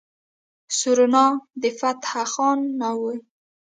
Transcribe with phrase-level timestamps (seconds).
[0.77, 1.25] سورنا
[1.61, 3.17] د فتح خان نه وي.